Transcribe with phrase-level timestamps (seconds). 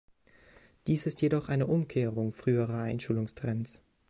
[0.87, 3.83] Dies ist jedoch eine Umkehrung früherer Einschulungstrends.